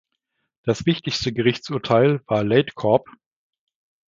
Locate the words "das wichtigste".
0.63-1.31